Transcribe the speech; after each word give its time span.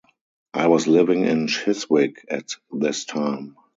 I 0.55 0.65
was 0.67 0.87
living 0.87 1.25
in 1.27 1.45
Chiswick 1.45 2.25
at 2.27 2.55
this 2.71 3.05
time. 3.05 3.55